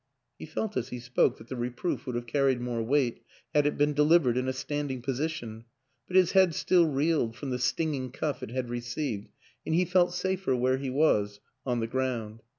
[0.39, 3.21] He felt as he spoke that the reproof would have carried more weight
[3.53, 5.65] had it been delivered in a standing position;
[6.07, 9.29] but his head still reeled from the stinging cuff it had received
[9.63, 12.41] and he felt safer where he was on the ground.